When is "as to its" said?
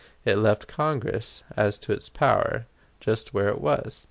1.55-2.09